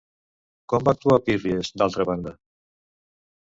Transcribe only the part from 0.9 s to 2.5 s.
actuar Pírries, d'altra banda?